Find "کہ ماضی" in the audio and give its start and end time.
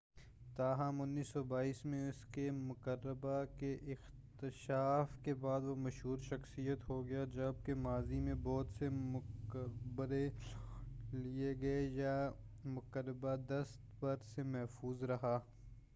7.65-8.19